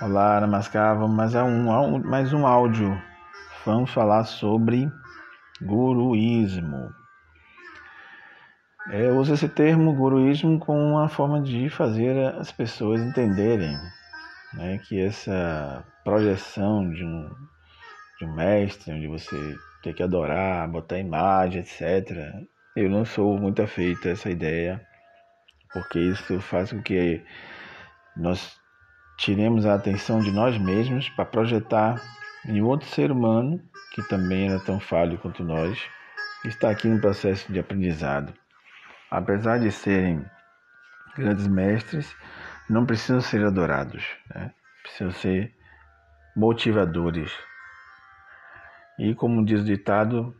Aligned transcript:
Olá, 0.00 0.40
Namaskar, 0.40 0.96
vamos 0.96 1.16
mais 1.16 1.34
um, 1.34 1.98
mais 2.04 2.32
um 2.32 2.46
áudio. 2.46 2.96
Vamos 3.66 3.90
falar 3.90 4.22
sobre 4.22 4.88
guruísmo. 5.60 6.94
É, 8.90 9.08
eu 9.08 9.16
uso 9.16 9.34
esse 9.34 9.48
termo 9.48 9.92
guruísmo 9.92 10.60
como 10.60 10.78
uma 10.78 11.08
forma 11.08 11.42
de 11.42 11.68
fazer 11.68 12.32
as 12.36 12.52
pessoas 12.52 13.00
entenderem 13.00 13.76
né, 14.54 14.78
que 14.78 15.00
essa 15.00 15.84
projeção 16.04 16.88
de 16.88 17.04
um, 17.04 17.28
de 18.20 18.24
um 18.24 18.34
mestre, 18.36 18.92
onde 18.92 19.08
você 19.08 19.56
tem 19.82 19.92
que 19.92 20.04
adorar, 20.04 20.70
botar 20.70 21.00
imagem, 21.00 21.60
etc. 21.60 22.46
Eu 22.76 22.88
não 22.88 23.04
sou 23.04 23.36
muito 23.36 23.60
afeito 23.62 24.06
a 24.06 24.12
essa 24.12 24.30
ideia, 24.30 24.80
porque 25.72 25.98
isso 25.98 26.40
faz 26.40 26.70
com 26.72 26.80
que 26.80 27.20
nós 28.16 28.57
tiremos 29.18 29.66
a 29.66 29.74
atenção 29.74 30.20
de 30.20 30.30
nós 30.30 30.56
mesmos 30.56 31.10
para 31.10 31.26
projetar 31.26 32.00
em 32.46 32.62
outro 32.62 32.88
ser 32.88 33.10
humano 33.10 33.60
que 33.90 34.08
também 34.08 34.48
era 34.48 34.60
tão 34.60 34.78
falho 34.78 35.18
quanto 35.18 35.42
nós, 35.42 35.76
está 36.44 36.70
aqui 36.70 36.86
no 36.86 37.00
processo 37.00 37.52
de 37.52 37.58
aprendizado. 37.58 38.32
Apesar 39.10 39.58
de 39.58 39.72
serem 39.72 40.24
grandes 41.16 41.48
mestres, 41.48 42.14
não 42.70 42.86
precisam 42.86 43.20
ser 43.20 43.44
adorados, 43.44 44.04
né? 44.32 44.52
precisam 44.82 45.10
ser 45.10 45.52
motivadores. 46.36 47.32
E 49.00 49.14
como 49.16 49.44
diz 49.44 49.62
o 49.62 49.64
ditado, 49.64 50.36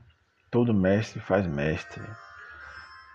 todo 0.52 0.72
mestre 0.72 1.20
faz 1.20 1.46
mestre. 1.46 2.02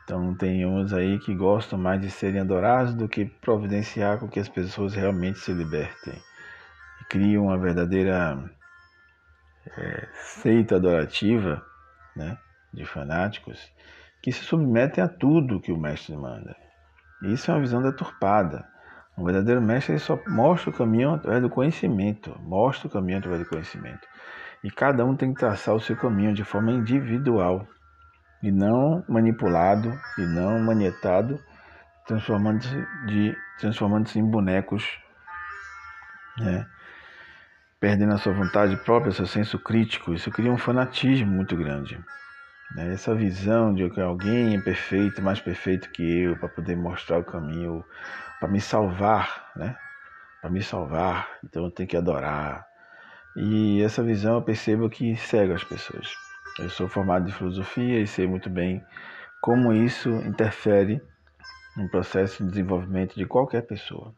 Então 0.04 0.36
tem 0.36 0.66
uns 0.66 0.92
aí 0.94 1.18
que 1.20 1.34
gostam 1.34 1.80
mais 1.80 2.02
de 2.02 2.12
serem 2.12 2.42
adorados 2.42 2.94
do 2.94 3.08
que 3.08 3.26
providenciar 3.26 4.20
com 4.20 4.28
que 4.28 4.40
as 4.40 4.50
pessoas 4.50 4.94
realmente 4.94 5.40
se 5.40 5.54
libertem. 5.54 6.22
E 7.02 7.06
criam 7.06 7.46
uma 7.46 7.58
verdadeira 7.58 8.38
é, 9.78 10.08
seita 10.14 10.76
adorativa 10.76 11.66
né, 12.16 12.38
de 12.74 12.86
fanáticos 12.86 13.72
que 14.22 14.32
se 14.32 14.44
submetem 14.44 15.04
a 15.04 15.08
tudo 15.08 15.60
que 15.60 15.72
o 15.72 15.78
mestre 15.78 16.16
manda. 16.16 16.56
Isso 17.24 17.50
é 17.50 17.54
uma 17.54 17.62
visão 17.62 17.82
deturpada. 17.82 18.68
Um 19.18 19.24
verdadeiro 19.24 19.62
mestre 19.62 20.00
só 20.00 20.20
mostra 20.28 20.70
o 20.70 20.74
caminho 20.74 21.14
através 21.14 21.42
do 21.42 21.50
conhecimento, 21.50 22.36
mostra 22.42 22.88
o 22.88 22.92
caminho 22.92 23.20
através 23.20 23.44
do 23.44 23.50
conhecimento. 23.50 24.08
E 24.64 24.72
cada 24.72 25.06
um 25.06 25.16
tem 25.16 25.34
que 25.34 25.40
traçar 25.40 25.76
o 25.76 25.80
seu 25.80 25.96
caminho 25.96 26.34
de 26.34 26.44
forma 26.44 26.72
individual 26.72 27.68
e 28.44 28.52
não 28.52 29.04
manipulado 29.08 29.98
e 30.18 30.22
não 30.22 30.60
manietado, 30.60 31.40
transformando-se 32.06 32.76
de 33.08 33.36
transformando-se 33.58 34.20
em 34.20 34.30
bonecos, 34.30 34.86
né? 36.38 36.68
perdendo 37.80 38.14
a 38.14 38.18
sua 38.18 38.34
vontade 38.34 38.76
própria, 38.78 39.14
seu 39.14 39.26
senso 39.26 39.58
crítico. 39.58 40.14
Isso 40.14 40.30
cria 40.30 40.52
um 40.52 40.58
fanatismo 40.58 41.32
muito 41.32 41.56
grande. 41.56 41.98
Né? 42.76 42.94
Essa 42.94 43.16
visão 43.16 43.74
de 43.74 43.90
que 43.90 44.02
alguém 44.02 44.58
é 44.58 44.62
perfeito, 44.62 45.22
mais 45.22 45.40
perfeito 45.40 45.90
que 45.92 46.04
eu, 46.24 46.38
para 46.38 46.50
poder 46.50 46.76
mostrar 46.76 47.20
o 47.20 47.24
caminho, 47.24 47.84
para 48.40 48.50
me 48.50 48.60
salvar, 48.60 49.52
né? 49.56 49.78
Para 50.42 50.50
me 50.50 50.62
salvar, 50.62 51.30
então 51.44 51.64
eu 51.64 51.72
tenho 51.72 51.88
que 51.88 51.96
adorar. 51.96 52.66
E 53.38 53.82
essa 53.82 54.04
visão 54.04 54.36
eu 54.36 54.42
percebo 54.42 54.90
que 54.90 55.16
cega 55.16 55.54
as 55.54 55.64
pessoas. 55.64 56.14
Eu 56.60 56.70
sou 56.70 56.88
formado 56.88 57.28
em 57.28 57.32
filosofia 57.32 58.00
e 58.00 58.06
sei 58.06 58.28
muito 58.28 58.50
bem 58.50 58.84
como 59.42 59.74
isso 59.74 60.10
interfere 60.10 61.02
no 61.76 61.90
processo 61.90 62.44
de 62.44 62.50
desenvolvimento 62.50 63.16
de 63.16 63.26
qualquer 63.26 63.64
pessoa. 63.64 64.14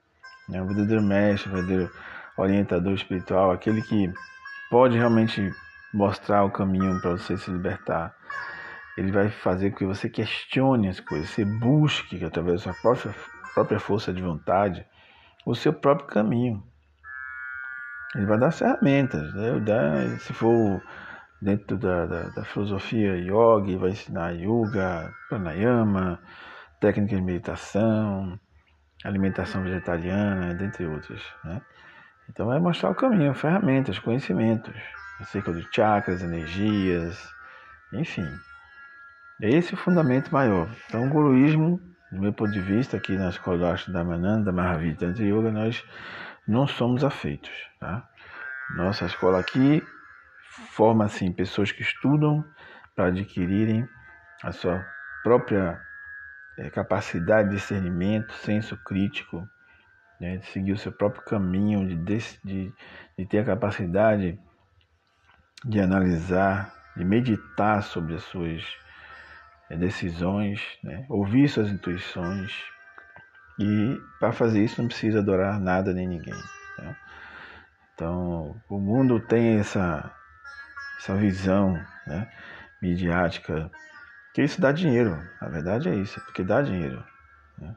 É 0.52 0.61
um 0.61 0.67
verdadeiro 0.67 1.02
mestre, 1.02 1.50
um 1.50 1.53
verdadeiro 1.53 1.91
orientador 2.38 2.94
espiritual, 2.94 3.52
aquele 3.52 3.81
que 3.81 4.11
pode 4.69 4.97
realmente 4.97 5.53
mostrar 5.94 6.44
o 6.44 6.52
caminho 6.52 7.00
para 7.00 7.11
você 7.11 7.38
se 7.38 7.50
libertar. 7.50 8.13
Ele 8.97 9.12
vai 9.12 9.29
fazer 9.29 9.72
com 9.72 9.78
que 9.78 9.85
você 9.85 10.09
questione 10.09 10.90
as 10.90 11.00
coisas, 11.00 11.29
você 11.29 11.46
busque, 11.46 12.23
através 12.23 12.57
da 12.57 12.63
sua 12.63 12.81
própria, 12.81 13.16
própria 13.53 13.79
força 13.79 14.13
de 14.13 14.22
vontade, 14.22 14.85
o 15.46 15.56
seu 15.56 15.73
próprio 15.73 16.07
caminho. 16.07 16.62
Ele 18.13 18.25
vai 18.25 18.38
dar 18.38 18.52
ferramentas, 18.52 19.34
né? 19.34 20.17
se 20.19 20.34
for 20.34 20.81
dentro 21.41 21.78
da, 21.78 22.06
da, 22.06 22.22
da 22.29 22.44
filosofia 22.46 23.16
yoga, 23.18 23.78
vai 23.78 23.91
ensinar 23.91 24.31
yoga, 24.31 25.13
pranayama, 25.29 26.19
técnicas 26.79 27.18
de 27.18 27.23
meditação, 27.23 28.40
alimentação 29.03 29.63
vegetariana, 29.63 30.53
dentre 30.53 30.85
outras. 30.85 31.22
Né? 31.44 31.62
Então 32.29 32.47
vai 32.47 32.59
mostrar 32.59 32.90
o 32.90 32.96
caminho, 32.96 33.34
ferramentas, 33.34 34.00
conhecimentos 34.00 34.73
acerca 35.19 35.51
dos 35.51 35.66
chakras, 35.72 36.22
energias, 36.22 37.29
enfim. 37.94 38.28
Esse 39.41 39.73
é 39.73 39.75
o 39.75 39.79
fundamento 39.79 40.31
maior. 40.31 40.69
Então 40.88 41.06
o 41.06 41.09
guruísmo, 41.09 41.79
do 42.12 42.22
meu 42.22 42.34
ponto 42.34 42.52
de 42.52 42.62
vista, 42.62 42.97
aqui 42.97 43.17
na 43.17 43.29
escola 43.29 43.57
do 43.57 43.66
Ashta 43.66 44.03
Mananda, 44.03 44.46
da 44.46 44.52
Mahavira 44.52 45.13
Yoga, 45.19 45.52
nós 45.52 45.84
não 46.47 46.67
somos 46.67 47.03
afeitos. 47.03 47.52
Tá? 47.79 48.07
Nossa 48.75 49.06
escola 49.06 49.40
aqui 49.40 49.84
forma 50.71 51.05
assim 51.05 51.31
pessoas 51.31 51.71
que 51.71 51.81
estudam 51.81 52.43
para 52.95 53.07
adquirirem 53.07 53.88
a 54.43 54.51
sua 54.51 54.85
própria 55.23 55.81
é, 56.57 56.69
capacidade 56.69 57.49
de 57.49 57.55
discernimento, 57.55 58.33
senso 58.33 58.77
crítico, 58.77 59.47
né, 60.19 60.38
de 60.38 60.45
seguir 60.47 60.71
o 60.71 60.77
seu 60.77 60.91
próprio 60.91 61.23
caminho, 61.23 61.85
de, 61.88 61.95
de, 62.43 62.73
de 63.17 63.25
ter 63.25 63.39
a 63.39 63.45
capacidade 63.45 64.39
de 65.66 65.81
analisar, 65.81 66.73
de 66.95 67.03
meditar 67.03 67.83
sobre 67.83 68.16
as 68.16 68.23
suas 68.23 68.63
é, 69.69 69.75
decisões, 69.75 70.61
né, 70.83 71.05
ouvir 71.09 71.49
suas 71.49 71.69
intuições. 71.69 72.53
E 73.59 73.99
para 74.19 74.31
fazer 74.31 74.63
isso 74.63 74.81
não 74.81 74.87
precisa 74.87 75.19
adorar 75.19 75.59
nada 75.59 75.93
nem 75.93 76.07
ninguém. 76.07 76.39
Tá? 76.77 76.95
Então, 77.93 78.55
o 78.69 78.77
mundo 78.77 79.19
tem 79.19 79.57
essa 79.59 80.13
essa 81.05 81.16
visão 81.16 81.73
né, 82.07 82.27
midiática, 82.81 83.69
que 84.33 84.41
isso 84.41 84.59
dá 84.59 84.71
dinheiro. 84.71 85.16
A 85.39 85.47
verdade 85.47 85.88
é 85.88 85.95
isso, 85.95 86.19
porque 86.21 86.43
dá 86.43 86.63
dinheiro. 86.63 87.05
Né? 87.59 87.75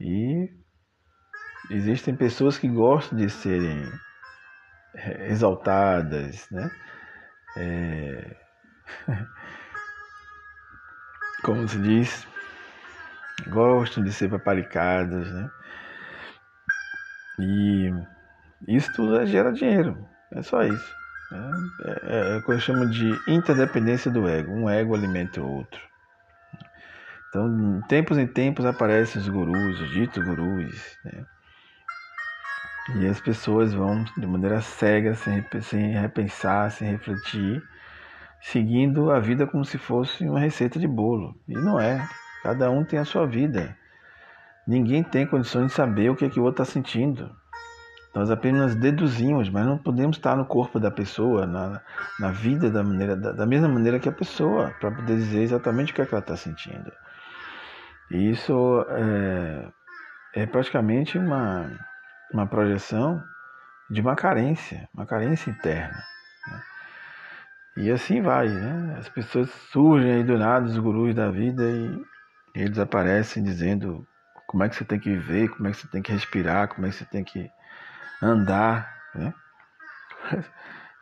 E 0.00 0.50
existem 1.70 2.16
pessoas 2.16 2.58
que 2.58 2.68
gostam 2.68 3.16
de 3.16 3.30
serem 3.30 3.88
exaltadas, 5.28 6.50
né? 6.50 6.68
É... 7.56 8.36
Como 11.44 11.68
se 11.68 11.80
diz, 11.80 12.26
gostam 13.46 14.02
de 14.02 14.12
ser 14.12 14.28
paparicadas, 14.28 15.32
né? 15.32 15.48
E 17.38 17.92
isso 18.66 18.92
tudo 18.94 19.24
gera 19.24 19.52
dinheiro, 19.52 20.04
é 20.32 20.42
só 20.42 20.64
isso. 20.64 20.98
É, 21.30 21.90
é, 21.90 22.34
é 22.34 22.36
o 22.36 22.42
que 22.42 22.52
eu 22.52 22.60
chamo 22.60 22.86
de 22.86 23.10
interdependência 23.26 24.10
do 24.10 24.28
ego. 24.28 24.52
Um 24.52 24.68
ego 24.68 24.94
alimenta 24.94 25.40
o 25.40 25.56
outro. 25.56 25.80
Então, 27.28 27.80
de 27.80 27.86
tempos 27.86 28.16
em 28.16 28.26
tempos 28.26 28.64
aparecem 28.64 29.20
os 29.20 29.28
gurus, 29.28 29.80
os 29.80 29.90
ditos 29.90 30.24
gurus, 30.24 30.98
né? 31.04 31.26
E 32.96 33.06
as 33.06 33.20
pessoas 33.20 33.74
vão 33.74 34.02
de 34.16 34.26
maneira 34.26 34.62
cega, 34.62 35.14
sem, 35.14 35.44
sem 35.60 35.92
repensar, 35.92 36.70
sem 36.70 36.90
refletir, 36.90 37.62
seguindo 38.40 39.10
a 39.10 39.20
vida 39.20 39.46
como 39.46 39.62
se 39.62 39.76
fosse 39.76 40.26
uma 40.26 40.40
receita 40.40 40.78
de 40.78 40.88
bolo. 40.88 41.38
E 41.46 41.52
não 41.52 41.78
é. 41.78 42.08
Cada 42.42 42.70
um 42.70 42.84
tem 42.84 42.98
a 42.98 43.04
sua 43.04 43.26
vida. 43.26 43.76
Ninguém 44.66 45.02
tem 45.02 45.26
condições 45.26 45.66
de 45.66 45.72
saber 45.74 46.10
o 46.10 46.16
que, 46.16 46.24
é 46.24 46.30
que 46.30 46.40
o 46.40 46.44
outro 46.44 46.62
está 46.62 46.72
sentindo. 46.72 47.30
Nós 48.14 48.30
apenas 48.30 48.74
deduzimos, 48.74 49.50
mas 49.50 49.66
não 49.66 49.76
podemos 49.76 50.16
estar 50.16 50.36
no 50.36 50.44
corpo 50.44 50.80
da 50.80 50.90
pessoa, 50.90 51.46
na, 51.46 51.80
na 52.18 52.30
vida 52.30 52.70
da, 52.70 52.82
maneira, 52.82 53.14
da, 53.14 53.32
da 53.32 53.46
mesma 53.46 53.68
maneira 53.68 54.00
que 54.00 54.08
a 54.08 54.12
pessoa, 54.12 54.74
para 54.80 54.90
poder 54.90 55.16
dizer 55.16 55.42
exatamente 55.42 55.92
o 55.92 55.94
que, 55.94 56.02
é 56.02 56.06
que 56.06 56.14
ela 56.14 56.20
está 56.20 56.36
sentindo. 56.36 56.90
E 58.10 58.30
isso 58.30 58.84
é, 58.88 59.68
é 60.42 60.46
praticamente 60.46 61.18
uma, 61.18 61.70
uma 62.32 62.46
projeção 62.46 63.22
de 63.90 64.00
uma 64.00 64.16
carência, 64.16 64.88
uma 64.94 65.06
carência 65.06 65.50
interna. 65.50 66.02
Né? 66.46 66.62
E 67.76 67.90
assim 67.90 68.22
vai, 68.22 68.48
né? 68.48 68.96
As 68.98 69.08
pessoas 69.08 69.50
surgem 69.70 70.12
aí 70.12 70.24
do 70.24 70.38
nada, 70.38 70.66
os 70.66 70.78
gurus 70.78 71.14
da 71.14 71.30
vida, 71.30 71.62
e 71.62 72.02
eles 72.54 72.78
aparecem 72.78 73.42
dizendo 73.42 74.06
como 74.46 74.64
é 74.64 74.68
que 74.68 74.76
você 74.76 74.84
tem 74.84 74.98
que 74.98 75.10
viver, 75.10 75.50
como 75.50 75.68
é 75.68 75.70
que 75.70 75.76
você 75.76 75.88
tem 75.88 76.02
que 76.02 76.12
respirar, 76.12 76.68
como 76.68 76.86
é 76.86 76.90
que 76.90 76.96
você 76.96 77.04
tem 77.04 77.22
que 77.22 77.50
andar, 78.22 78.92
né? 79.14 79.34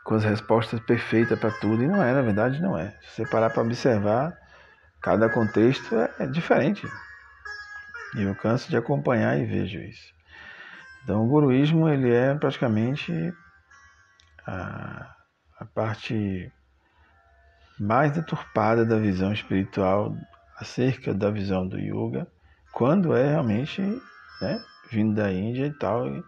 com 0.04 0.14
as 0.14 0.24
respostas 0.24 0.78
perfeitas 0.80 1.38
para 1.38 1.50
tudo, 1.50 1.82
e 1.82 1.88
não 1.88 2.02
é, 2.02 2.12
na 2.12 2.22
verdade 2.22 2.62
não 2.62 2.78
é. 2.78 2.96
Se 3.00 3.16
você 3.16 3.26
parar 3.26 3.50
para 3.50 3.62
observar, 3.62 4.36
cada 5.00 5.28
contexto 5.28 5.96
é, 5.96 6.14
é 6.20 6.26
diferente. 6.26 6.88
E 8.14 8.22
eu 8.22 8.34
canso 8.36 8.70
de 8.70 8.76
acompanhar 8.76 9.36
e 9.36 9.44
vejo 9.44 9.78
isso. 9.80 10.14
Então, 11.02 11.24
o 11.24 11.28
guruísmo 11.28 11.88
ele 11.88 12.12
é 12.12 12.34
praticamente 12.34 13.12
a, 14.46 15.14
a 15.58 15.64
parte 15.64 16.52
mais 17.78 18.12
deturpada 18.12 18.84
da 18.84 18.98
visão 18.98 19.32
espiritual 19.32 20.16
acerca 20.56 21.12
da 21.12 21.30
visão 21.30 21.66
do 21.66 21.78
yoga, 21.78 22.26
quando 22.72 23.14
é 23.14 23.28
realmente 23.28 23.82
né, 24.40 24.62
vindo 24.90 25.14
da 25.14 25.30
Índia 25.30 25.66
e 25.66 25.72
tal, 25.72 26.08
e, 26.08 26.24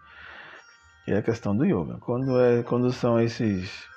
é 1.13 1.17
a 1.17 1.23
questão 1.23 1.55
do 1.55 1.65
yoga. 1.65 1.97
Quando, 1.99 2.39
é, 2.39 2.63
quando 2.63 2.91
são 2.91 3.19
esses, 3.19 3.87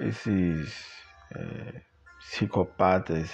esses 0.00 0.86
é, 1.34 1.82
psicopatas 2.18 3.30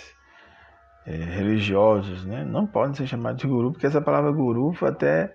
é, 1.06 1.12
religiosos, 1.16 2.24
né, 2.24 2.44
não 2.44 2.66
podem 2.66 2.94
ser 2.94 3.06
chamados 3.06 3.40
de 3.40 3.46
guru, 3.46 3.72
porque 3.72 3.86
essa 3.86 4.00
palavra 4.00 4.32
guru 4.32 4.72
foi 4.72 4.88
até 4.88 5.34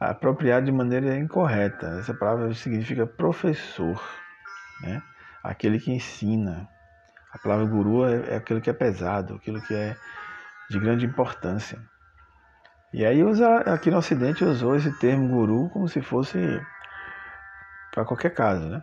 apropriada 0.00 0.64
de 0.64 0.72
maneira 0.72 1.16
incorreta. 1.16 1.98
Essa 1.98 2.14
palavra 2.14 2.52
significa 2.54 3.06
professor, 3.06 4.00
né, 4.82 5.02
aquele 5.42 5.78
que 5.78 5.92
ensina. 5.92 6.68
A 7.32 7.38
palavra 7.38 7.64
guru 7.66 8.06
é, 8.06 8.34
é 8.34 8.36
aquilo 8.36 8.60
que 8.60 8.70
é 8.70 8.74
pesado, 8.74 9.34
aquilo 9.34 9.60
que 9.62 9.74
é 9.74 9.96
de 10.70 10.78
grande 10.78 11.06
importância. 11.06 11.78
E 12.92 13.06
aí 13.06 13.24
usa, 13.24 13.58
aqui 13.60 13.90
no 13.90 13.96
Ocidente 13.96 14.44
usou 14.44 14.76
esse 14.76 14.92
termo 14.98 15.26
guru 15.26 15.70
como 15.70 15.88
se 15.88 16.02
fosse 16.02 16.38
para 17.90 18.04
qualquer 18.04 18.34
caso, 18.34 18.68
né? 18.68 18.82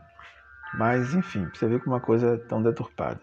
Mas 0.73 1.13
enfim, 1.13 1.47
você 1.53 1.67
vê 1.67 1.77
como 1.79 1.95
uma 1.95 2.01
coisa 2.01 2.33
é 2.33 2.37
tão 2.37 2.61
deturpada. 2.61 3.21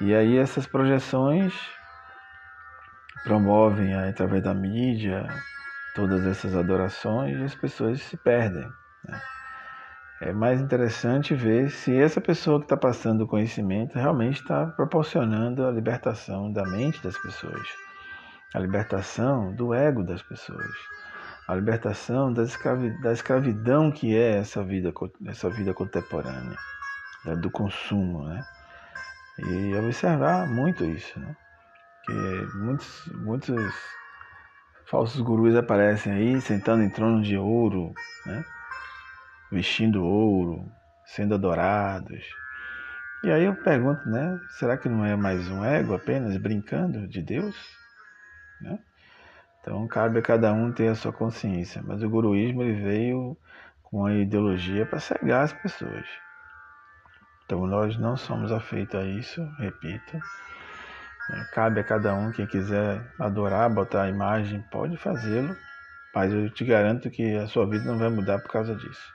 E 0.00 0.14
aí 0.14 0.38
essas 0.38 0.66
projeções 0.66 1.52
promovem 3.24 3.94
através 3.94 4.42
da 4.42 4.54
mídia 4.54 5.26
todas 5.96 6.24
essas 6.26 6.54
adorações 6.54 7.40
e 7.40 7.44
as 7.44 7.54
pessoas 7.54 8.00
se 8.02 8.16
perdem. 8.16 8.68
Né? 9.04 9.20
É 10.20 10.32
mais 10.32 10.60
interessante 10.60 11.34
ver 11.34 11.70
se 11.70 11.96
essa 11.96 12.20
pessoa 12.20 12.60
que 12.60 12.66
está 12.66 12.76
passando 12.76 13.22
o 13.22 13.28
conhecimento 13.28 13.98
realmente 13.98 14.40
está 14.40 14.66
proporcionando 14.66 15.66
a 15.66 15.72
libertação 15.72 16.52
da 16.52 16.64
mente 16.64 17.02
das 17.02 17.18
pessoas 17.18 17.68
a 18.54 18.58
libertação 18.58 19.54
do 19.54 19.72
ego 19.72 20.02
das 20.02 20.22
pessoas, 20.22 20.74
a 21.48 21.54
libertação 21.54 22.32
da, 22.32 22.42
escravi, 22.42 22.90
da 23.00 23.12
escravidão 23.12 23.90
que 23.90 24.16
é 24.16 24.38
essa 24.38 24.62
vida, 24.62 24.92
essa 25.26 25.48
vida 25.50 25.72
contemporânea, 25.72 26.56
né, 27.24 27.36
do 27.36 27.50
consumo, 27.50 28.24
né? 28.24 28.44
E 29.38 29.74
observar 29.76 30.46
muito 30.46 30.84
isso, 30.84 31.18
né? 31.18 31.34
Que 32.04 32.56
muitos, 32.56 33.06
muitos 33.14 33.74
falsos 34.86 35.20
gurus 35.20 35.56
aparecem 35.56 36.12
aí 36.12 36.40
sentando 36.40 36.82
em 36.82 36.90
trono 36.90 37.22
de 37.22 37.36
ouro, 37.36 37.92
né? 38.26 38.44
Vestindo 39.50 40.04
ouro, 40.04 40.70
sendo 41.06 41.34
adorados. 41.34 42.22
E 43.24 43.30
aí 43.30 43.44
eu 43.44 43.54
pergunto, 43.54 44.06
né? 44.08 44.38
Será 44.50 44.76
que 44.76 44.88
não 44.88 45.04
é 45.04 45.16
mais 45.16 45.48
um 45.48 45.64
ego 45.64 45.94
apenas 45.94 46.36
brincando 46.36 47.08
de 47.08 47.22
Deus? 47.22 47.81
Né? 48.62 48.78
Então 49.60 49.86
cabe 49.86 50.18
a 50.18 50.22
cada 50.22 50.52
um 50.52 50.72
ter 50.72 50.88
a 50.88 50.94
sua 50.94 51.12
consciência, 51.12 51.82
mas 51.84 52.02
o 52.02 52.08
guruísmo 52.08 52.62
ele 52.62 52.80
veio 52.80 53.36
com 53.82 54.06
a 54.06 54.14
ideologia 54.14 54.86
para 54.86 54.98
cegar 54.98 55.44
as 55.44 55.52
pessoas. 55.52 56.06
Então 57.44 57.66
nós 57.66 57.96
não 57.98 58.16
somos 58.16 58.50
afeitos 58.50 58.94
a 58.94 59.04
isso, 59.04 59.44
repito. 59.58 60.16
Né? 61.28 61.48
Cabe 61.52 61.80
a 61.80 61.84
cada 61.84 62.14
um, 62.14 62.32
quem 62.32 62.46
quiser 62.46 63.06
adorar, 63.18 63.68
botar 63.68 64.02
a 64.02 64.08
imagem, 64.08 64.64
pode 64.70 64.96
fazê-lo, 64.96 65.54
mas 66.14 66.32
eu 66.32 66.48
te 66.50 66.64
garanto 66.64 67.10
que 67.10 67.36
a 67.36 67.46
sua 67.46 67.66
vida 67.66 67.84
não 67.84 67.98
vai 67.98 68.08
mudar 68.08 68.38
por 68.38 68.50
causa 68.50 68.74
disso. 68.74 69.12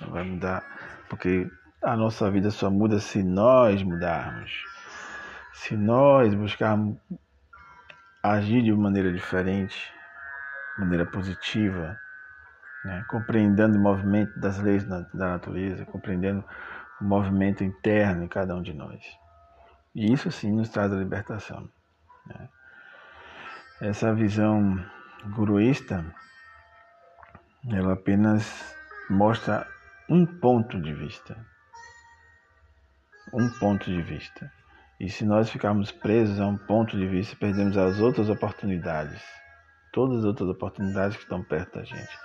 Não 0.00 0.10
vai 0.10 0.24
mudar, 0.24 0.62
porque 1.08 1.50
a 1.82 1.96
nossa 1.96 2.30
vida 2.30 2.50
só 2.50 2.70
muda 2.70 2.98
se 2.98 3.22
nós 3.22 3.82
mudarmos. 3.82 4.64
Se 5.52 5.76
nós 5.76 6.34
buscarmos 6.34 6.96
agir 8.22 8.62
de 8.62 8.72
maneira 8.72 9.12
diferente, 9.12 9.92
maneira 10.78 11.04
positiva, 11.04 11.98
né? 12.84 13.04
compreendendo 13.08 13.78
o 13.78 13.82
movimento 13.82 14.38
das 14.38 14.58
leis 14.58 14.84
da 14.84 15.06
natureza, 15.12 15.84
compreendendo 15.84 16.44
o 17.00 17.04
movimento 17.04 17.64
interno 17.64 18.24
em 18.24 18.28
cada 18.28 18.54
um 18.54 18.62
de 18.62 18.72
nós. 18.72 19.04
E 19.94 20.12
isso 20.12 20.30
sim 20.30 20.52
nos 20.52 20.68
traz 20.68 20.92
a 20.92 20.96
libertação. 20.96 21.68
Né? 22.26 22.48
Essa 23.80 24.14
visão 24.14 24.82
guruísta, 25.34 26.04
ela 27.68 27.94
apenas 27.94 28.74
mostra 29.10 29.66
um 30.08 30.24
ponto 30.24 30.80
de 30.80 30.92
vista. 30.92 31.36
Um 33.34 33.48
ponto 33.58 33.84
de 33.90 34.00
vista. 34.02 34.50
E 35.02 35.10
se 35.10 35.24
nós 35.24 35.50
ficarmos 35.50 35.90
presos 35.90 36.38
a 36.38 36.46
um 36.46 36.56
ponto 36.56 36.96
de 36.96 37.08
vista, 37.08 37.34
perdemos 37.34 37.76
as 37.76 37.98
outras 37.98 38.30
oportunidades, 38.30 39.20
todas 39.92 40.20
as 40.20 40.24
outras 40.24 40.48
oportunidades 40.48 41.16
que 41.16 41.24
estão 41.24 41.42
perto 41.42 41.74
da 41.74 41.82
gente. 41.82 42.18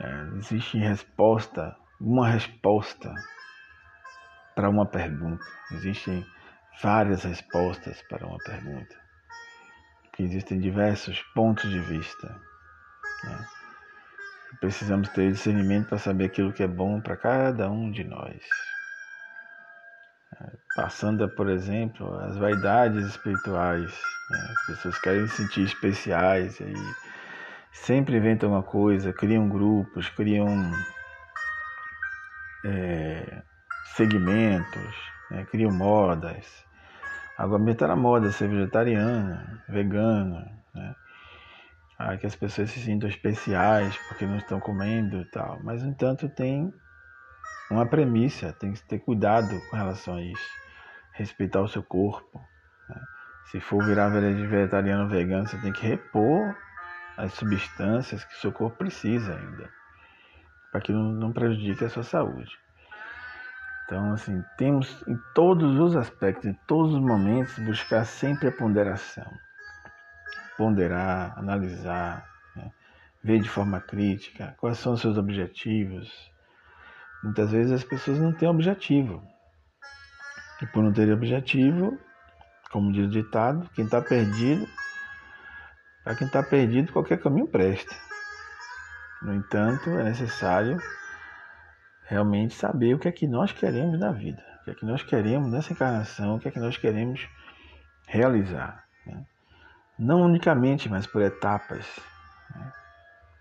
É, 0.00 0.38
existe 0.38 0.76
resposta, 0.76 1.76
uma 2.00 2.28
resposta 2.28 3.14
para 4.56 4.68
uma 4.68 4.84
pergunta. 4.84 5.44
Existem 5.70 6.26
várias 6.82 7.22
respostas 7.22 8.02
para 8.08 8.26
uma 8.26 8.38
pergunta. 8.38 8.96
Porque 10.02 10.24
existem 10.24 10.58
diversos 10.58 11.22
pontos 11.32 11.70
de 11.70 11.78
vista. 11.78 12.26
Né? 13.22 13.46
Precisamos 14.58 15.08
ter 15.10 15.30
discernimento 15.30 15.90
para 15.90 15.98
saber 15.98 16.24
aquilo 16.24 16.52
que 16.52 16.64
é 16.64 16.68
bom 16.68 17.00
para 17.00 17.16
cada 17.16 17.70
um 17.70 17.88
de 17.92 18.02
nós 18.02 18.69
passando, 20.80 21.28
por 21.28 21.50
exemplo, 21.50 22.18
as 22.20 22.38
vaidades 22.38 23.04
espirituais. 23.04 23.92
Né? 24.30 24.38
As 24.50 24.66
pessoas 24.66 24.98
querem 24.98 25.26
se 25.26 25.36
sentir 25.36 25.64
especiais 25.64 26.58
e 26.58 26.72
sempre 27.70 28.16
inventam 28.16 28.50
uma 28.50 28.62
coisa, 28.62 29.12
criam 29.12 29.46
grupos, 29.46 30.08
criam 30.08 30.48
é, 32.64 33.42
segmentos, 33.94 34.94
né? 35.30 35.46
criam 35.50 35.70
modas. 35.70 36.46
Agora 37.36 37.70
está 37.70 37.86
na 37.86 37.96
moda 37.96 38.32
ser 38.32 38.48
vegetariano, 38.48 39.38
vegano, 39.68 40.46
né? 40.74 40.94
Ah, 41.98 42.16
que 42.16 42.26
as 42.26 42.34
pessoas 42.34 42.70
se 42.70 42.80
sintam 42.80 43.08
especiais 43.08 43.94
porque 44.08 44.24
não 44.24 44.38
estão 44.38 44.58
comendo 44.58 45.20
e 45.20 45.24
tal. 45.26 45.60
Mas, 45.62 45.82
no 45.82 45.90
entanto, 45.90 46.28
tem 46.30 46.72
uma 47.70 47.84
premissa, 47.84 48.54
tem 48.54 48.72
que 48.72 48.82
ter 48.82 49.00
cuidado 49.00 49.60
com 49.68 49.76
relação 49.76 50.16
a 50.16 50.22
isso. 50.22 50.59
Respeitar 51.20 51.60
o 51.60 51.68
seu 51.68 51.82
corpo. 51.82 52.40
Né? 52.88 53.00
Se 53.50 53.60
for 53.60 53.84
virar 53.84 54.08
vegetariano 54.08 55.04
ou 55.04 55.08
vegano, 55.08 55.46
você 55.46 55.58
tem 55.58 55.72
que 55.72 55.86
repor 55.86 56.56
as 57.16 57.32
substâncias 57.34 58.24
que 58.24 58.34
seu 58.36 58.50
corpo 58.50 58.78
precisa 58.78 59.34
ainda, 59.34 59.68
para 60.72 60.80
que 60.80 60.92
não, 60.92 61.12
não 61.12 61.32
prejudique 61.32 61.84
a 61.84 61.90
sua 61.90 62.02
saúde. 62.02 62.58
Então, 63.84 64.12
assim, 64.12 64.42
temos 64.56 65.04
em 65.06 65.18
todos 65.34 65.78
os 65.78 65.96
aspectos, 65.96 66.46
em 66.46 66.54
todos 66.66 66.94
os 66.94 67.00
momentos, 67.00 67.58
buscar 67.58 68.04
sempre 68.04 68.48
a 68.48 68.52
ponderação. 68.52 69.30
Ponderar, 70.56 71.38
analisar, 71.38 72.26
né? 72.56 72.70
ver 73.22 73.40
de 73.40 73.48
forma 73.48 73.80
crítica 73.80 74.54
quais 74.58 74.78
são 74.78 74.94
os 74.94 75.00
seus 75.00 75.18
objetivos, 75.18 76.30
Muitas 77.22 77.50
vezes 77.52 77.72
as 77.72 77.84
pessoas 77.84 78.18
não 78.18 78.32
têm 78.32 78.48
objetivo. 78.48 79.22
E 80.62 80.66
por 80.66 80.82
não 80.82 80.92
ter 80.92 81.10
objetivo, 81.12 81.98
como 82.70 82.92
diz 82.92 83.06
o 83.06 83.10
ditado, 83.10 83.68
quem 83.74 83.84
está 83.84 84.00
perdido, 84.00 84.66
para 86.04 86.14
quem 86.14 86.26
está 86.26 86.42
perdido, 86.42 86.92
qualquer 86.92 87.20
caminho 87.20 87.46
presta. 87.46 87.94
No 89.22 89.34
entanto, 89.34 89.90
é 89.90 90.04
necessário 90.04 90.78
realmente 92.04 92.54
saber 92.54 92.94
o 92.94 92.98
que 92.98 93.08
é 93.08 93.12
que 93.12 93.26
nós 93.26 93.52
queremos 93.52 93.98
na 93.98 94.10
vida, 94.10 94.42
o 94.60 94.64
que 94.64 94.70
é 94.70 94.74
que 94.74 94.84
nós 94.84 95.02
queremos 95.02 95.50
nessa 95.50 95.72
encarnação, 95.72 96.34
o 96.34 96.40
que 96.40 96.48
é 96.48 96.50
que 96.50 96.58
nós 96.58 96.76
queremos 96.76 97.28
realizar. 98.06 98.84
Né? 99.06 99.24
Não 99.98 100.22
unicamente, 100.22 100.88
mas 100.88 101.06
por 101.06 101.22
etapas. 101.22 101.86
Né? 102.54 102.72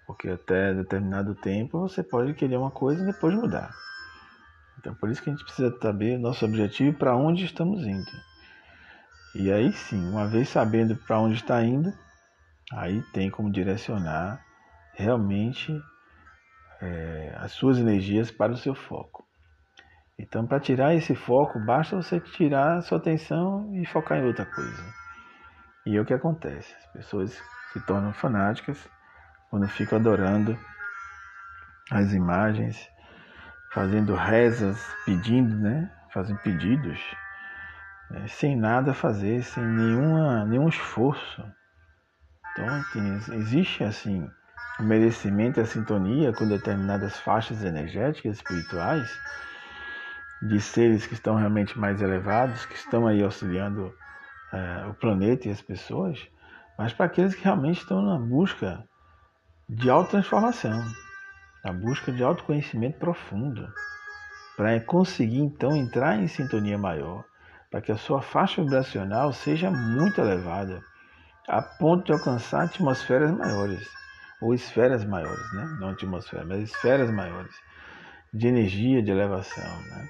Porque 0.05 0.29
até 0.29 0.73
determinado 0.73 1.33
tempo 1.35 1.79
você 1.79 2.03
pode 2.03 2.33
querer 2.33 2.57
uma 2.57 2.71
coisa 2.71 3.01
e 3.01 3.05
depois 3.05 3.33
mudar. 3.33 3.71
Então 4.79 4.95
por 4.95 5.09
isso 5.09 5.21
que 5.21 5.29
a 5.29 5.33
gente 5.33 5.43
precisa 5.43 5.77
saber 5.79 6.17
nosso 6.17 6.45
objetivo 6.45 6.89
e 6.89 6.93
para 6.93 7.15
onde 7.15 7.45
estamos 7.45 7.85
indo. 7.85 8.11
E 9.35 9.51
aí 9.51 9.71
sim, 9.71 10.09
uma 10.09 10.27
vez 10.27 10.49
sabendo 10.49 10.95
para 10.95 11.19
onde 11.19 11.35
está 11.35 11.63
indo, 11.63 11.93
aí 12.71 13.03
tem 13.13 13.29
como 13.29 13.51
direcionar 13.51 14.43
realmente 14.93 15.79
é, 16.81 17.35
as 17.37 17.51
suas 17.51 17.77
energias 17.77 18.31
para 18.31 18.51
o 18.51 18.57
seu 18.57 18.73
foco. 18.73 19.27
Então, 20.17 20.45
para 20.45 20.59
tirar 20.59 20.93
esse 20.93 21.15
foco, 21.15 21.57
basta 21.59 21.95
você 21.95 22.19
tirar 22.19 22.77
a 22.77 22.81
sua 22.81 22.97
atenção 22.97 23.73
e 23.73 23.85
focar 23.85 24.17
em 24.17 24.25
outra 24.25 24.45
coisa. 24.45 24.83
E 25.85 25.95
é 25.95 26.01
o 26.01 26.05
que 26.05 26.13
acontece. 26.13 26.75
As 26.75 26.87
pessoas 26.87 27.41
se 27.71 27.79
tornam 27.85 28.11
fanáticas 28.11 28.77
quando 29.49 29.65
ficam 29.69 29.97
adorando 29.97 30.57
as 31.89 32.13
imagens, 32.13 32.89
fazendo 33.71 34.15
rezas, 34.15 34.95
pedindo, 35.05 35.55
né? 35.55 35.89
Fazem 36.11 36.35
pedidos, 36.37 36.99
né? 38.09 38.27
sem 38.27 38.55
nada 38.55 38.93
fazer, 38.93 39.43
sem 39.43 39.63
nenhuma, 39.63 40.45
nenhum 40.45 40.67
esforço. 40.67 41.43
Então, 42.51 42.83
tem, 42.93 43.37
existe 43.37 43.83
assim 43.83 44.29
o 44.79 44.83
merecimento 44.83 45.59
e 45.59 45.63
a 45.63 45.65
sintonia 45.65 46.33
com 46.33 46.47
determinadas 46.47 47.19
faixas 47.19 47.63
energéticas 47.63 48.37
espirituais 48.37 49.09
de 50.41 50.59
seres 50.59 51.05
que 51.05 51.13
estão 51.13 51.35
realmente 51.35 51.77
mais 51.77 52.01
elevados, 52.01 52.65
que 52.65 52.75
estão 52.75 53.05
aí 53.05 53.21
auxiliando 53.21 53.93
é, 54.53 54.85
o 54.87 54.93
planeta 54.93 55.47
e 55.47 55.51
as 55.51 55.61
pessoas, 55.61 56.27
mas 56.77 56.93
para 56.93 57.05
aqueles 57.05 57.35
que 57.35 57.43
realmente 57.43 57.81
estão 57.81 58.01
na 58.01 58.17
busca 58.17 58.83
de 59.67 59.89
autotransformação, 59.89 60.81
na 61.63 61.73
busca 61.73 62.11
de 62.11 62.23
autoconhecimento 62.23 62.97
profundo, 62.99 63.71
para 64.55 64.79
conseguir 64.81 65.39
então 65.39 65.75
entrar 65.75 66.17
em 66.17 66.27
sintonia 66.27 66.77
maior, 66.77 67.23
para 67.71 67.81
que 67.81 67.91
a 67.91 67.97
sua 67.97 68.21
faixa 68.21 68.61
vibracional 68.61 69.31
seja 69.31 69.69
muito 69.69 70.19
elevada, 70.19 70.81
a 71.47 71.61
ponto 71.61 72.05
de 72.05 72.13
alcançar 72.13 72.63
atmosferas 72.63 73.31
maiores, 73.31 73.87
ou 74.41 74.53
esferas 74.53 75.03
maiores, 75.03 75.53
né? 75.53 75.77
não 75.79 75.89
atmosfera, 75.89 76.45
mas 76.45 76.63
esferas 76.63 77.11
maiores, 77.11 77.53
de 78.33 78.47
energia, 78.47 79.01
de 79.01 79.11
elevação. 79.11 79.81
Né? 79.83 80.09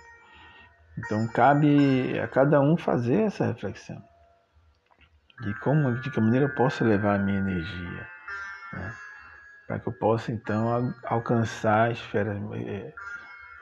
Então 0.97 1.27
cabe 1.27 2.19
a 2.19 2.27
cada 2.27 2.59
um 2.59 2.77
fazer 2.77 3.21
essa 3.21 3.45
reflexão 3.45 4.01
de 5.41 5.53
como, 5.59 5.95
de 6.01 6.11
que 6.11 6.19
maneira 6.19 6.45
eu 6.45 6.55
posso 6.55 6.83
elevar 6.83 7.15
a 7.15 7.23
minha 7.23 7.39
energia, 7.39 8.07
né? 8.73 8.93
Para 9.69 9.77
que 9.77 9.87
eu 9.87 9.93
possa 9.93 10.31
então 10.31 10.91
alcançar 11.05 11.91
esferas, 11.91 12.41
é, 12.53 12.91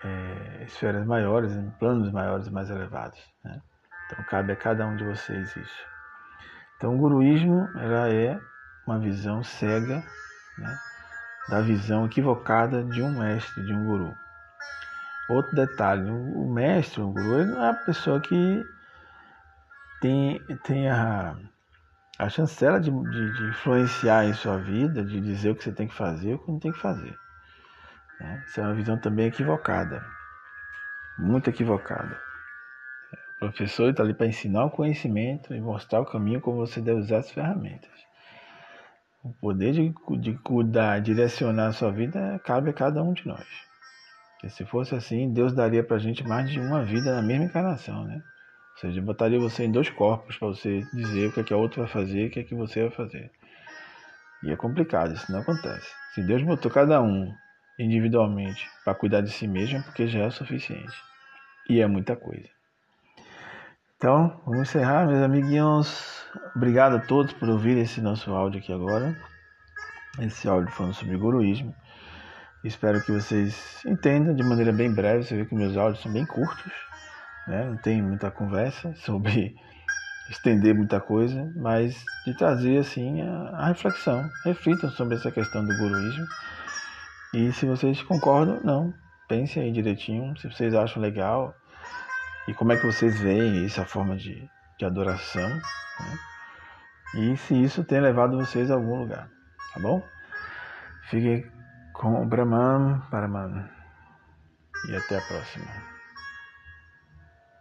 é, 0.06 0.64
esferas 0.64 1.06
maiores, 1.06 1.52
planos 1.80 2.10
maiores, 2.14 2.48
mais 2.48 2.70
elevados. 2.70 3.20
Né? 3.44 3.62
Então 4.06 4.24
cabe 4.30 4.54
a 4.54 4.56
cada 4.56 4.88
um 4.88 4.96
de 4.96 5.04
vocês 5.04 5.54
isso. 5.54 5.86
Então 6.78 6.96
o 6.96 6.98
guruísmo 6.98 7.68
ela 7.78 8.10
é 8.10 8.40
uma 8.88 8.98
visão 8.98 9.44
cega 9.44 10.02
né? 10.58 10.80
da 11.50 11.60
visão 11.60 12.06
equivocada 12.06 12.86
de 12.86 13.02
um 13.02 13.20
mestre, 13.20 13.66
de 13.66 13.74
um 13.74 13.86
guru. 13.86 14.16
Outro 15.30 15.54
detalhe, 15.58 16.10
o 16.10 16.50
mestre, 16.50 17.02
o 17.02 17.12
guru, 17.12 17.42
ele 17.42 17.52
não 17.52 17.66
é 17.66 17.72
a 17.72 17.74
pessoa 17.74 18.22
que 18.22 18.66
tem, 20.00 20.42
tem 20.64 20.90
a, 20.90 21.36
a 22.18 22.30
chancela 22.30 22.80
de, 22.80 22.90
de, 22.90 23.34
de, 23.34 23.44
influenciar 23.50 24.26
em 24.26 24.34
sua 24.34 24.58
vida, 24.58 25.04
de 25.04 25.22
dizer 25.22 25.52
o 25.52 25.56
que 25.56 25.64
você 25.64 25.72
tem 25.72 25.88
que 25.88 25.94
fazer 25.94 26.34
o 26.34 26.40
que 26.40 26.52
não 26.52 26.60
tem 26.60 26.72
que 26.72 26.80
fazer. 26.80 27.16
Né? 28.20 28.44
Isso 28.48 28.60
é 28.60 28.64
uma 28.64 28.74
visão 28.74 29.00
também 29.00 29.28
equivocada, 29.28 30.04
muito 31.20 31.50
equivocada. 31.50 32.20
O 33.38 33.40
professor 33.40 33.92
está 33.92 34.02
ali 34.02 34.16
para 34.16 34.26
ensinar 34.26 34.66
o 34.66 34.72
conhecimento 34.72 35.54
e 35.54 35.62
mostrar 35.62 36.02
o 36.02 36.06
caminho 36.06 36.42
como 36.42 36.58
você 36.58 36.82
deve 36.82 37.02
usar 37.02 37.20
as 37.20 37.30
ferramentas. 37.30 37.92
O 39.24 39.32
poder 39.34 39.74
de, 39.74 39.94
de 40.20 40.34
cuidar, 40.40 41.00
direcionar 41.02 41.68
a 41.68 41.74
sua 41.74 41.92
vida 41.92 42.42
cabe 42.44 42.72
a 42.72 42.74
cada 42.74 43.04
um 43.04 43.14
de 43.14 43.28
nós. 43.28 43.46
Porque 44.34 44.50
se 44.50 44.66
fosse 44.66 44.96
assim, 44.96 45.32
Deus 45.32 45.54
daria 45.54 45.84
para 45.84 45.98
a 45.98 46.00
gente 46.00 46.24
mais 46.24 46.50
de 46.50 46.60
uma 46.60 46.84
vida 46.84 47.14
na 47.14 47.22
mesma 47.22 47.46
encarnação, 47.46 48.04
né? 48.06 48.24
Ou 48.78 48.82
seja, 48.82 49.02
botaria 49.02 49.40
você 49.40 49.66
em 49.66 49.72
dois 49.72 49.90
corpos 49.90 50.38
para 50.38 50.50
você 50.50 50.82
dizer 50.94 51.28
o 51.28 51.32
que 51.32 51.40
é 51.40 51.44
que 51.44 51.54
a 51.54 51.58
outra 51.58 51.82
vai 51.82 51.92
fazer 51.92 52.26
e 52.26 52.28
o 52.28 52.30
que 52.30 52.40
é 52.42 52.44
que 52.44 52.54
você 52.54 52.82
vai 52.82 52.92
fazer. 52.92 53.32
E 54.44 54.52
é 54.52 54.56
complicado, 54.56 55.16
isso 55.16 55.32
não 55.32 55.40
acontece. 55.40 55.88
Se 56.14 56.22
Deus 56.22 56.44
botou 56.44 56.70
cada 56.70 57.02
um 57.02 57.34
individualmente 57.80 58.70
para 58.84 58.94
cuidar 58.94 59.22
de 59.22 59.32
si 59.32 59.48
mesmo, 59.48 59.80
é 59.80 59.82
porque 59.82 60.08
já 60.08 60.20
é 60.20 60.28
o 60.28 60.32
suficiente. 60.32 60.96
E 61.68 61.82
é 61.82 61.88
muita 61.88 62.16
coisa. 62.16 62.48
Então, 63.98 64.40
vamos 64.46 64.70
encerrar, 64.70 65.08
meus 65.08 65.24
amiguinhos. 65.24 66.24
Obrigado 66.56 66.98
a 66.98 67.00
todos 67.00 67.34
por 67.34 67.50
ouvir 67.50 67.78
esse 67.78 68.00
nosso 68.00 68.32
áudio 68.32 68.60
aqui 68.60 68.72
agora. 68.72 69.18
Esse 70.20 70.48
áudio 70.48 70.72
falando 70.72 70.94
sobre 70.94 71.18
guruísmo. 71.18 71.74
Espero 72.64 73.04
que 73.04 73.12
vocês 73.12 73.84
entendam 73.86 74.36
de 74.36 74.44
maneira 74.44 74.72
bem 74.72 74.94
breve. 74.94 75.24
Você 75.24 75.36
vê 75.36 75.46
que 75.46 75.56
meus 75.56 75.76
áudios 75.76 76.04
são 76.04 76.14
bem 76.14 76.28
curtos, 76.28 76.72
né? 77.48 77.66
não 77.66 77.78
tem 77.78 78.02
muita 78.02 78.30
conversa 78.30 78.94
sobre 79.04 79.56
estender 80.30 80.76
muita 80.76 81.00
coisa, 81.00 81.52
mas 81.56 82.04
de 82.26 82.36
trazer 82.38 82.80
assim 82.80 83.22
a, 83.22 83.50
a 83.50 83.68
reflexão. 83.68 84.30
Reflitam 84.44 84.90
sobre 84.92 85.16
essa 85.16 85.32
questão 85.32 85.66
do 85.66 85.78
guruísmo. 85.78 86.26
E 87.34 87.52
se 87.54 87.66
vocês 87.66 88.02
concordam, 88.04 88.60
não. 88.64 88.94
Pensem 89.28 89.64
aí 89.64 89.72
direitinho, 89.72 90.38
se 90.38 90.48
vocês 90.50 90.74
acham 90.74 91.02
legal 91.02 91.54
e 92.48 92.54
como 92.54 92.72
é 92.72 92.78
que 92.78 92.86
vocês 92.86 93.20
veem 93.20 93.66
essa 93.66 93.86
forma 93.86 94.16
de, 94.16 94.50
de 94.78 94.86
adoração. 94.86 95.50
Né? 95.50 96.20
E 97.16 97.38
se 97.38 97.62
isso 97.62 97.84
tem 97.84 98.00
levado 98.00 98.38
vocês 98.38 98.72
a 98.72 98.76
algum 98.76 99.00
lugar, 99.00 99.30
tá 99.74 99.80
bom? 99.80 100.02
Fiquem 101.10 101.46
com 101.94 102.22
o 102.22 102.26
Brahman 102.26 103.02
Paraman. 103.12 103.70
E 104.90 104.96
até 104.96 105.18
a 105.18 105.22
próxima. 105.22 105.97